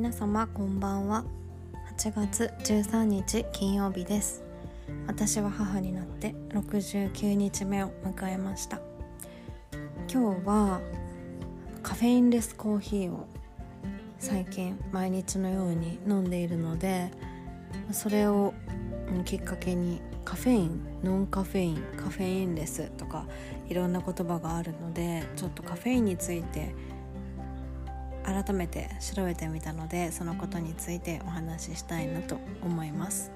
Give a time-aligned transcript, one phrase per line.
[0.00, 1.26] 皆様こんばんは。
[1.98, 4.42] 8月13日金曜日です。
[5.06, 8.80] 私は母になって69日目を迎えました。
[10.10, 10.80] 今日は
[11.82, 13.28] カフェインレスコーヒーを
[14.18, 17.10] 最近毎日のように飲んでいるので
[17.92, 18.54] それを
[19.26, 23.26] きっかけにカフェインノンカフェインカフェインレスとか
[23.68, 26.74] いろんな言葉があるのでちょっとカフェインについて
[28.32, 33.32] 改めて調べてみたのでそのことについてお話ししたいなと思います。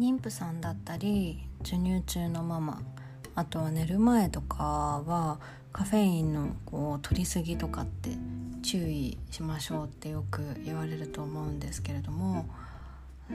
[0.00, 2.82] 妊婦さんだったり授乳中のママ
[3.36, 5.38] あとは寝る前とかは
[5.72, 8.10] カフェインのこう取りすぎとかって
[8.62, 12.46] 注意しましょうってよく言われると思うんですけれども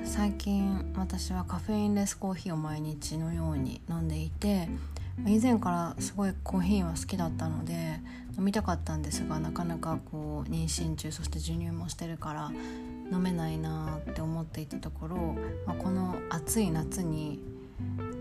[0.03, 4.67] 最近私はカフェインレスコーヒーを毎日のように飲んでいて
[5.25, 7.73] 以前からすごいコーヒーは好きだったので
[8.37, 12.51] 飲みたかったんですがなかなかこう妊娠中そして授乳もしてるから
[13.11, 15.17] 飲めないなって思っていたところ、
[15.65, 17.39] まあ、この暑い夏に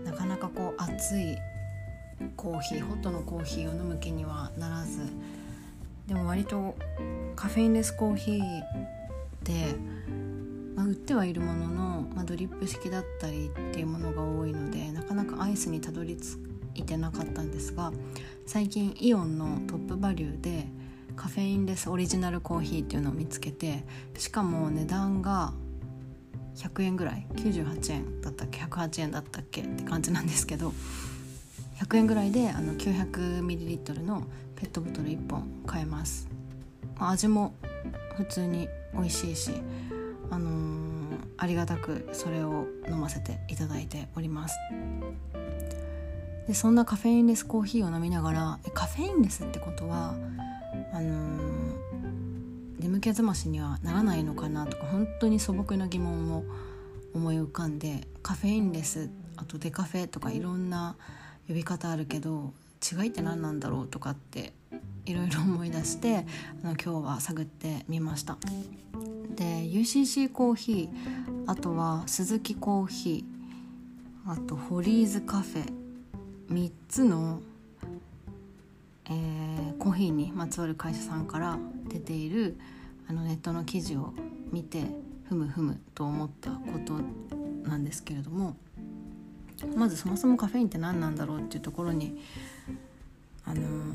[0.03, 1.37] なかなかこう熱い
[2.35, 4.99] コーヒーホットのコーヒーを飲む気にはならず
[6.07, 6.75] でも割と
[7.35, 8.41] カフェインレスコーヒー
[9.43, 9.75] で
[10.77, 16.37] まあ、売ってはいるものの、まあ、ドリップ式だったりっていうものが多いのでなかなかアイスにたどり着
[16.75, 17.91] いてなかったんですが
[18.45, 20.67] 最近イオンのトップバリューで
[21.15, 23.83] カフェインレスオリジナルコーヒーっていうのを見つけて
[24.19, 25.51] しかも値段が
[26.55, 30.73] 100円ぐらい98円だったっけ108円だったっけって感じなんですけど
[31.79, 36.27] 100円ぐらいであの 900ml のペットボトル1本買えます、
[36.97, 37.53] 味も
[38.15, 39.51] 普通に美味しいし
[40.29, 44.57] あのー、ありがたくそれを飲ませていただいております。
[46.47, 50.15] でそんなカフェインレスコーヒーを飲みながらえカフェインレスってことは
[50.93, 56.45] あのー、眠気覚ましにはならないのかなとか本当に素朴な疑問を
[57.13, 60.95] 思い浮かんでカフェインレスあとデカフェとかいろんな
[61.47, 64.53] 呼び方あるけど違いって何なんだろうとかって
[65.05, 66.25] いろいろ思い出して
[66.63, 68.37] あの今日は探ってみました。
[69.35, 75.73] で UCC コーヒーあとは鈴木コーヒーあとホリーズカフェ
[76.49, 77.39] 3つの、
[79.05, 81.57] えー、コーヒーにまつわる会社さんから
[81.87, 82.57] 出ている
[83.07, 84.13] あのネットの記事を
[84.51, 84.83] 見て
[85.29, 86.99] ふむふむと思ったこと
[87.69, 88.57] なんですけれども
[89.75, 92.19] まずそもそもカフェインって何なんだろうっていうところに
[93.47, 93.87] あのー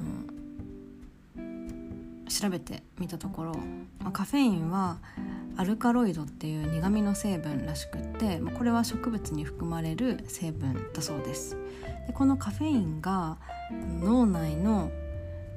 [2.32, 3.54] 調べてみたところ、
[4.00, 4.98] まあ、カフェインは
[5.56, 11.56] アルカロイドっていう苦味の成分らしくって、まあ、これは植物に含まれる成分だそうです。
[12.06, 13.36] でこのカフェインが
[14.00, 14.90] 脳内の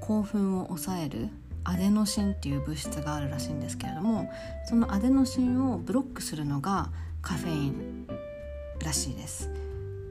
[0.01, 1.29] 興奮を抑える
[1.63, 4.29] アデノシンっていう物質があるらしいんですけれども
[4.65, 6.91] そのアデノシンをブロックするのが
[7.23, 8.07] カフェイン
[8.83, 9.49] らしいです。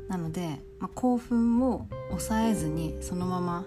[0.09, 3.65] なので、まあ、興奮を抑えずにそのまま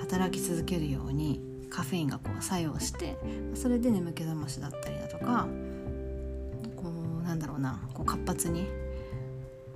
[0.00, 1.40] 働き続けるように
[1.70, 3.16] カフェインがこう作用して
[3.54, 5.46] それで眠気覚ましだったりだとか
[6.76, 8.66] こうなんだろうなこう活発に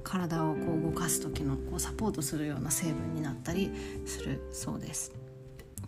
[0.02, 3.70] 体をこう動かす時のこうサポートするような成分になったり
[4.06, 5.12] するそうです。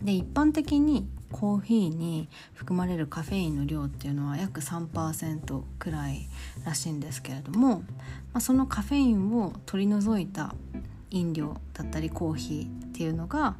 [0.01, 6.27] で一般的にコーヒーに含まれるカフェインの量っていうのは約3%くらい
[6.65, 7.85] らしいんですけれども、ま
[8.35, 10.53] あ、そのカフェインを取り除いた
[11.09, 13.55] 飲料だったりコーヒーっていうのが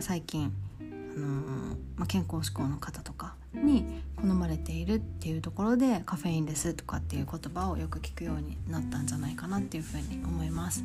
[0.00, 10.84] 最近あのまあ、健康志向の方とかに好まれているっていうところでカフェインレスとかっていう言葉をよく聞くようになったんじゃないかなっていうふうに思います。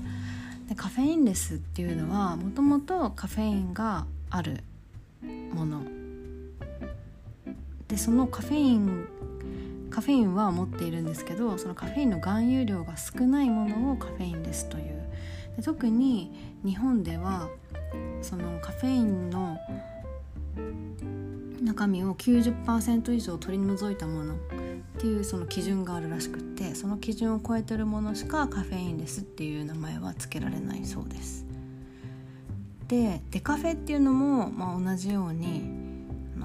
[0.67, 4.63] でカフェインレスっていうのはもともとカフェインがある
[5.53, 5.83] もの。
[7.87, 9.05] でそのカフェイン
[9.91, 15.03] カフェインは持っているんですけどそのカフェインの含有量が少ないものをカフェインレスという。
[15.57, 16.31] で特に
[16.65, 17.49] 日本では
[18.21, 19.57] そのカフェインの
[21.61, 24.37] 中身を90%以上取り除いたものっ
[24.97, 31.45] ていうその基準があるらしくってその基準を超えてるものしかカフェインレスっていう名前は付けられないそうです。
[32.87, 35.83] でデカフェっていうのも、まあ、同じように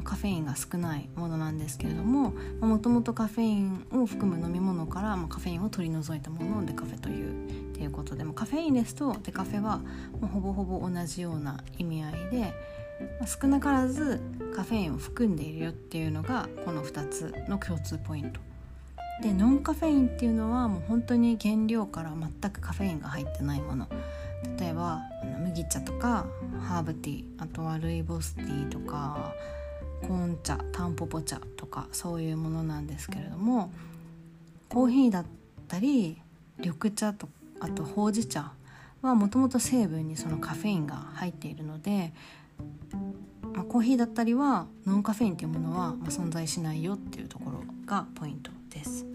[0.08, 9.84] カフェインが少ないものなんですけれどももともとカフェインを含む飲み物から、まあ、カフェインを取り除いたものをデカフェというっていうことでもカフェインレスとデカフェはも
[10.25, 12.52] うほぼほぼ同じような意味合いで
[13.25, 14.20] 少なからず
[14.56, 18.40] カフェインを含んでいるよっていうのがこの2つの共通ポイント。
[19.22, 23.86] でノンカフェインっていうのはもう本当に原料から全くカフェインが入ってないもの。
[24.58, 25.02] 例えば
[25.40, 26.26] 麦茶とか
[26.60, 29.32] ハーブティーあとはルイボスティーとか
[30.02, 33.70] コーン茶タンポポ茶とかそういうものなんですけれども
[34.69, 35.25] コーヒーだっ
[35.69, 36.20] たり
[36.58, 37.28] 緑茶と
[37.60, 38.52] あとほうじ茶
[39.02, 42.12] はもともと成分にそのカフェインが入っているので、
[43.55, 49.06] まあ、コーヒーだったりはノンカフェインっていうものは、存在しないよっていうところがポイントです。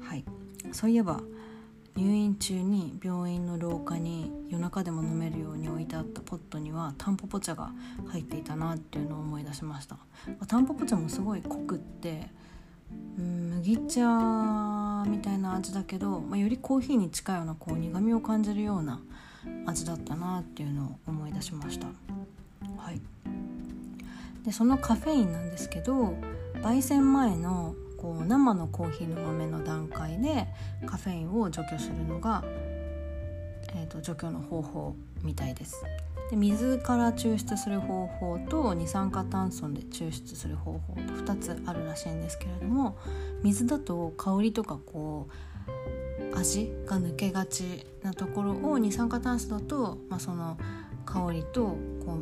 [0.00, 0.24] はい、
[0.72, 1.20] そういえば
[1.96, 7.72] 入院中に病院の廊下に夜中でも飲めるように置いてあったポットにはタンポポ茶が
[8.08, 9.98] 入っていたなっていうのを思い出しました
[10.48, 12.30] タンポポ茶もすごい濃くって
[13.18, 14.00] うん麦茶
[15.04, 19.00] みたいな味だけど、まあ、よりコーヒーに近いようなこう苦みを感じるような
[19.66, 23.00] 味だったなっていうのを思い出しましたはい
[24.44, 26.14] でそのカフェインなんですけど
[26.62, 30.48] 焙煎前のこう生のコーヒーの豆の段階で
[30.86, 32.42] カフェインを除去するのが、
[33.74, 35.84] えーと、除去の方法みたいです。
[36.32, 42.96] で水から抽出する方法と二酸化炭素で抽出する方法と2つあるらしいんですけれども
[43.42, 45.28] 水だと香りとかこ
[46.32, 50.56] う味が抜けがちなところを二酸化炭素だと、まあ、その
[51.04, 51.76] 香りと
[52.06, 52.20] こ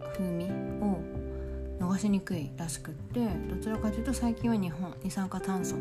[0.00, 0.44] う風味
[0.80, 1.00] を
[1.80, 5.74] 逃しにくいらしくってどちらかというと最近は日本二酸化炭素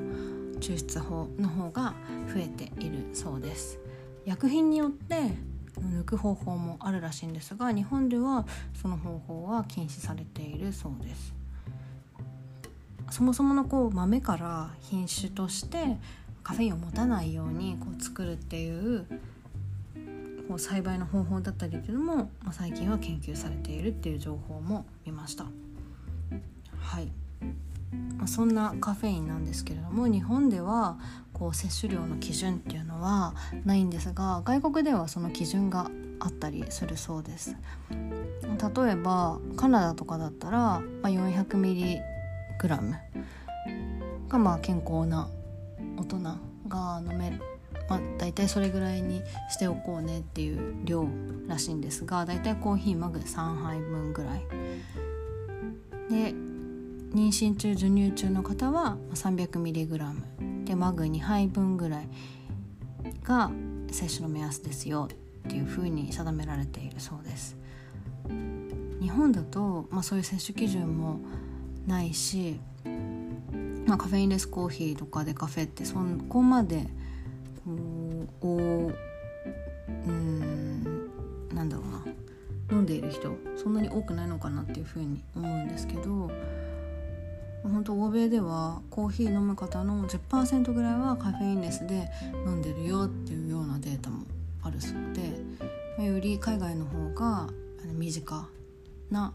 [0.59, 1.93] 抽出法の方が
[2.33, 3.77] 増えているそうです。
[4.25, 5.54] 薬品によって
[5.85, 8.45] 抜く方法もあるらしいんですが日本では
[8.81, 11.33] その方法は禁止されているそうです
[13.11, 15.97] そもそものこう豆から品種として
[16.43, 19.05] カフェインを持たないようにこう作るっていう
[20.47, 25.45] こう栽培の方法だったりっていうのも、まあ、最近は研究されているっていう情報も見ました。
[26.79, 27.07] はい、
[28.17, 30.99] まあ、そんなカフェインなんですけれども日本では
[31.37, 33.35] こう摂取量の基準っていうのは
[33.65, 37.55] ないんですが外国ではその基準があったりするそうです。
[37.91, 41.99] 例えばカナダとかだったら、まあ、400mg
[44.29, 45.27] がまあ健康な
[45.97, 46.19] 大人
[46.69, 47.41] が飲める。
[47.89, 49.21] まあ、大体それぐらいに
[49.51, 51.05] しておこうねっていう量
[51.47, 54.41] らしいんですが大体コーヒーマグ3杯分ぐらい。
[56.09, 56.33] で
[57.13, 59.97] 妊娠中授乳中の方は 300mg
[60.65, 62.09] でマグ2杯分ぐらい
[63.23, 63.51] が
[63.91, 67.55] 摂取の目安ですよっていうふうに定められているそうです。
[68.99, 71.19] 日本だと、まあ、そういう摂取基準も
[71.85, 72.59] ないし、
[73.85, 75.95] まあ、カフェインレスコーヒーとかでカフェってそ
[76.27, 76.87] こまで
[78.41, 78.95] こう
[80.07, 80.83] うん
[81.53, 82.05] なんだろうな。
[82.71, 86.31] 飲んでいる人そんなに多くないのかなっていうふうに思うんですけど
[87.69, 92.09] 本当欧米ではコーヒー飲む方の10%ぐらいはカフェインレスで
[92.45, 94.25] 飲んでるよっていうようなデータも
[94.61, 94.93] あるそう
[95.97, 97.47] でより海外の方が
[97.93, 98.47] 身近
[99.09, 99.33] な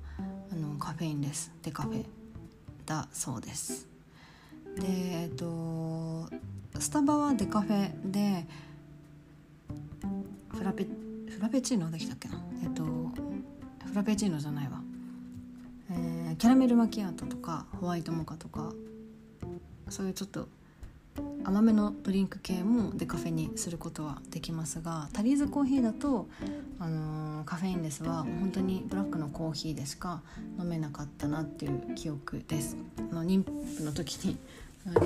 [0.52, 2.04] あのカフェインレスデカフェ。
[2.86, 3.86] だそうです。
[4.76, 6.28] でえっと
[6.78, 8.46] スタバはデカフェで
[10.48, 10.86] フラペ
[11.28, 14.80] フラペチーノできたっけなえっとフラペチーノじゃないわ。
[15.92, 18.72] えー、キャラメルマキアートとかホワイトモカとか
[19.88, 20.48] そういうちょっと
[21.44, 26.28] 甘めのドリンク系もデカフェにすることはできますがタリーズコーヒーだと、
[26.78, 30.22] あのー、カフェインレスは本当にブラックのコーヒーでしか
[30.58, 32.76] 飲めなかったなっていう記憶です。
[33.10, 34.38] あの妊婦の時に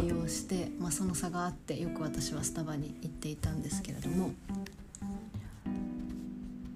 [0.00, 4.32] 利用して、まあ、その差があってよく私はスタバに行っていたんですけれども。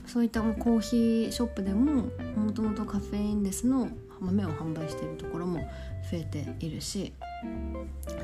[0.08, 2.04] そういったコーヒーショップでも
[2.36, 3.88] もともとカフェインレスの
[4.20, 5.60] 豆を販売しているところも
[6.10, 7.12] 増えているし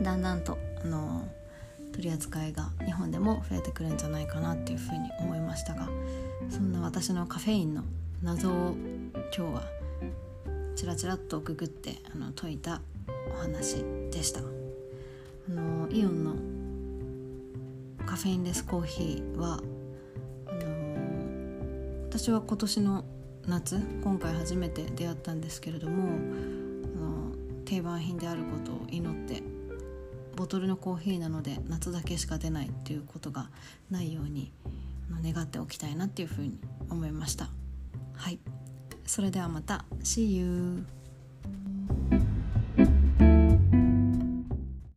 [0.02, 1.28] だんだんとあの
[1.92, 5.88] 取り扱いが日本でも増えてくるんじゃないかなっていうふうに思いましたが
[6.50, 7.84] そんな私のカフェインの
[8.22, 8.74] 謎を
[9.36, 9.62] 今日は
[10.74, 12.80] ちらちらっとググってあの解いた
[13.32, 14.40] お話でした。
[14.40, 16.34] あのイオンの
[18.06, 19.60] カフェインレスコーヒーは
[22.16, 23.04] 私は今年の
[23.48, 29.42] 夏今回初めて出会ったんですけれどもあの定番品であることを祈って
[30.36, 33.50] ボトルのコーヒーなので夏だけしか出ないっていうことが
[33.90, 34.52] ないように
[35.24, 36.56] 願っておきたいなっていうふうに
[36.88, 37.48] 思いました。
[38.14, 38.38] はい。
[39.04, 39.84] それではまた。
[40.04, 40.86] See you!